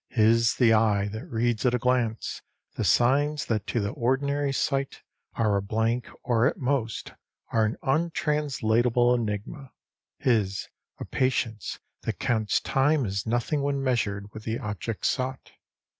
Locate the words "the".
0.55-0.73, 2.75-2.83, 3.79-3.91, 14.43-14.57